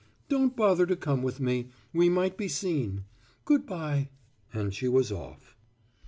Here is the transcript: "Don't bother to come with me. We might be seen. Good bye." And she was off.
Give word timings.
"Don't 0.29 0.55
bother 0.55 0.87
to 0.87 0.95
come 0.95 1.21
with 1.21 1.39
me. 1.39 1.67
We 1.93 2.09
might 2.09 2.35
be 2.35 2.47
seen. 2.47 3.03
Good 3.45 3.67
bye." 3.67 4.09
And 4.51 4.73
she 4.73 4.87
was 4.87 5.11
off. 5.11 5.55